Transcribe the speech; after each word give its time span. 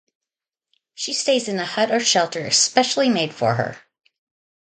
She 0.95 1.13
stays 1.13 1.47
in 1.47 1.59
a 1.59 1.65
hut 1.67 1.91
or 1.91 1.99
shelter 1.99 2.49
specially 2.49 3.07
made 3.07 3.35
for 3.35 3.53
her. 3.53 3.77